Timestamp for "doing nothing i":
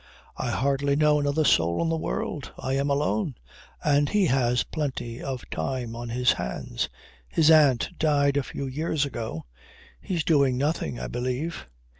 10.23-11.05